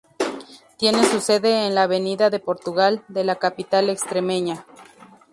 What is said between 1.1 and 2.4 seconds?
sede en la Avenida de